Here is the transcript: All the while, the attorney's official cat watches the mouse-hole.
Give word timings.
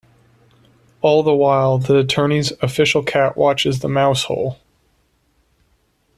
All 1.01 1.21
the 1.21 1.35
while, 1.35 1.77
the 1.77 1.99
attorney's 1.99 2.51
official 2.59 3.03
cat 3.03 3.37
watches 3.37 3.81
the 3.81 3.87
mouse-hole. 3.87 4.57